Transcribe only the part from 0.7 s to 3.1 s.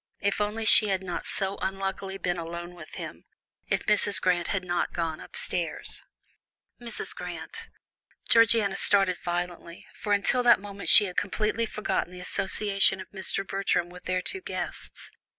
had not so unluckily been alone with